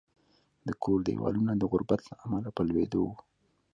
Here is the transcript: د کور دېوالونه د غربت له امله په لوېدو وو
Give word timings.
د 0.67 0.69
کور 0.83 0.99
دېوالونه 1.07 1.51
د 1.57 1.63
غربت 1.71 2.01
له 2.09 2.15
امله 2.25 2.49
په 2.57 2.61
لوېدو 2.69 2.99
وو 3.05 3.15